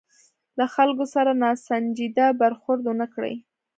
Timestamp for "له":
0.57-0.65